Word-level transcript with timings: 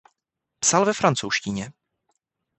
Psal 0.61 0.85
ve 0.87 0.93
francouzštině. 0.93 1.71